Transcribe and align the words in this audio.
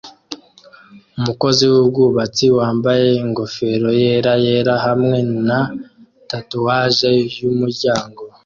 Umukozi 1.19 1.63
wubwubatsi 1.71 2.45
wambaye 2.57 3.07
ingofero 3.23 3.89
yera 4.01 4.33
yera 4.45 4.75
hamwe 4.85 5.17
na 5.47 5.59
tatuwaje 6.29 7.11
yumuryango 7.39 8.21